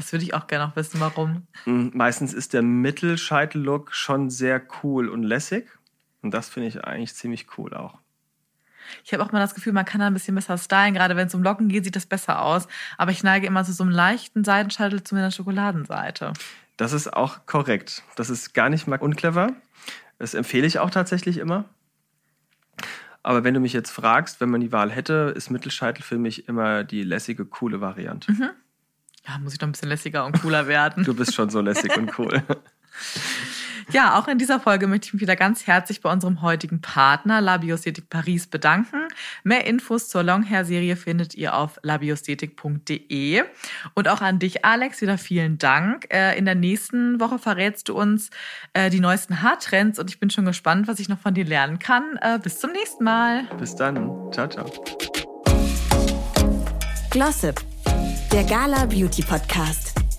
Das 0.00 0.12
würde 0.12 0.24
ich 0.24 0.32
auch 0.32 0.46
gerne 0.46 0.66
noch 0.66 0.76
wissen, 0.76 0.98
warum. 0.98 1.46
Mm, 1.66 1.88
Meistens 1.92 2.32
ist 2.32 2.54
der 2.54 2.62
Mittelscheitel-Look 2.62 3.94
schon 3.94 4.30
sehr 4.30 4.62
cool 4.82 5.10
und 5.10 5.22
lässig. 5.22 5.68
Und 6.22 6.32
das 6.32 6.48
finde 6.48 6.68
ich 6.68 6.82
eigentlich 6.82 7.14
ziemlich 7.14 7.58
cool 7.58 7.74
auch. 7.74 7.98
Ich 9.04 9.12
habe 9.12 9.22
auch 9.22 9.30
mal 9.30 9.40
das 9.40 9.54
Gefühl, 9.54 9.74
man 9.74 9.84
kann 9.84 10.00
da 10.00 10.06
ein 10.06 10.14
bisschen 10.14 10.34
besser 10.34 10.56
stylen. 10.56 10.94
Gerade 10.94 11.16
wenn 11.16 11.26
es 11.26 11.34
um 11.34 11.42
Locken 11.42 11.68
geht, 11.68 11.84
sieht 11.84 11.96
das 11.96 12.06
besser 12.06 12.40
aus. 12.40 12.66
Aber 12.96 13.10
ich 13.10 13.22
neige 13.22 13.46
immer 13.46 13.62
zu 13.62 13.74
so 13.74 13.84
einem 13.84 13.92
leichten 13.92 14.42
Seitenscheitel 14.42 15.02
zu 15.02 15.14
meiner 15.14 15.30
Schokoladenseite. 15.30 16.32
Das 16.78 16.94
ist 16.94 17.12
auch 17.12 17.44
korrekt. 17.44 18.02
Das 18.16 18.30
ist 18.30 18.54
gar 18.54 18.70
nicht 18.70 18.86
mal 18.86 18.98
unclever. 18.98 19.52
Das 20.18 20.32
empfehle 20.32 20.66
ich 20.66 20.78
auch 20.78 20.90
tatsächlich 20.90 21.36
immer. 21.36 21.66
Aber 23.22 23.44
wenn 23.44 23.52
du 23.52 23.60
mich 23.60 23.74
jetzt 23.74 23.90
fragst, 23.90 24.40
wenn 24.40 24.48
man 24.48 24.62
die 24.62 24.72
Wahl 24.72 24.90
hätte, 24.90 25.34
ist 25.36 25.50
Mittelscheitel 25.50 26.02
für 26.02 26.16
mich 26.16 26.48
immer 26.48 26.84
die 26.84 27.02
lässige, 27.02 27.44
coole 27.44 27.82
Variante. 27.82 28.32
Ja, 29.26 29.38
muss 29.38 29.54
ich 29.54 29.60
noch 29.60 29.68
ein 29.68 29.72
bisschen 29.72 29.88
lässiger 29.88 30.24
und 30.24 30.40
cooler 30.40 30.66
werden. 30.66 31.04
Du 31.10 31.14
bist 31.14 31.34
schon 31.34 31.50
so 31.50 31.60
lässig 31.60 31.96
und 31.96 32.18
cool. 32.18 32.42
Ja, 33.92 34.16
auch 34.20 34.28
in 34.28 34.38
dieser 34.38 34.60
Folge 34.60 34.86
möchte 34.86 35.06
ich 35.08 35.14
mich 35.14 35.22
wieder 35.22 35.34
ganz 35.34 35.66
herzlich 35.66 36.00
bei 36.00 36.12
unserem 36.12 36.42
heutigen 36.42 36.80
Partner 36.80 37.40
Labiosthetik 37.40 38.08
Paris 38.08 38.46
bedanken. 38.46 39.08
Mehr 39.42 39.66
Infos 39.66 40.08
zur 40.08 40.22
Longhair-Serie 40.22 40.94
findet 40.94 41.34
ihr 41.34 41.56
auf 41.56 41.80
labiosthetik.de. 41.82 43.42
Und 43.94 44.08
auch 44.08 44.20
an 44.20 44.38
dich, 44.38 44.64
Alex, 44.64 45.00
wieder 45.00 45.18
vielen 45.18 45.58
Dank. 45.58 46.06
Äh, 46.14 46.38
In 46.38 46.44
der 46.44 46.54
nächsten 46.54 47.18
Woche 47.18 47.40
verrätst 47.40 47.88
du 47.88 47.94
uns 47.98 48.30
äh, 48.74 48.90
die 48.90 49.00
neuesten 49.00 49.42
Haartrends 49.42 49.98
und 49.98 50.08
ich 50.08 50.20
bin 50.20 50.30
schon 50.30 50.44
gespannt, 50.44 50.86
was 50.86 51.00
ich 51.00 51.08
noch 51.08 51.18
von 51.18 51.34
dir 51.34 51.44
lernen 51.44 51.80
kann. 51.80 52.16
Äh, 52.20 52.38
Bis 52.38 52.60
zum 52.60 52.70
nächsten 52.70 53.02
Mal. 53.02 53.44
Bis 53.58 53.74
dann. 53.74 54.30
Ciao, 54.30 54.46
ciao. 54.46 54.70
Glossip, 57.10 57.60
der 58.32 58.44
Gala 58.44 58.86
Beauty 58.86 59.22
Podcast. 59.22 60.09